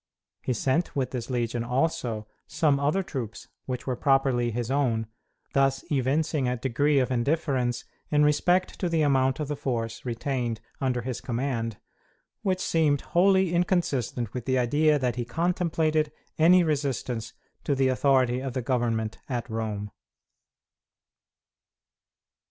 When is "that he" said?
14.97-15.23